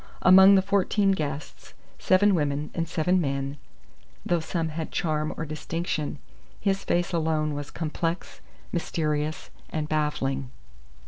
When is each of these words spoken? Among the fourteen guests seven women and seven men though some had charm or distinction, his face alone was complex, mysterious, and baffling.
Among 0.23 0.55
the 0.55 0.63
fourteen 0.63 1.11
guests 1.11 1.75
seven 1.99 2.33
women 2.33 2.71
and 2.73 2.89
seven 2.89 3.21
men 3.21 3.57
though 4.25 4.39
some 4.39 4.69
had 4.69 4.91
charm 4.91 5.31
or 5.37 5.45
distinction, 5.45 6.17
his 6.59 6.83
face 6.83 7.13
alone 7.13 7.53
was 7.53 7.69
complex, 7.69 8.41
mysterious, 8.71 9.51
and 9.69 9.87
baffling. 9.87 10.49